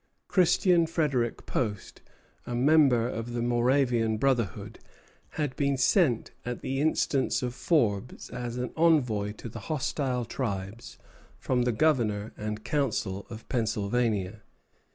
[0.27, 2.01] Christian Frederic Post,
[2.47, 4.79] a member of the Moravian brotherhood,
[5.37, 10.97] had been sent at the instance of Forbes as an envoy to the hostile tribes
[11.37, 14.41] from the Governor and Council of Pennsylvania.